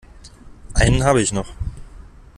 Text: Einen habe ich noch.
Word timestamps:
Einen 0.73 1.03
habe 1.03 1.21
ich 1.21 1.31
noch. 1.31 1.53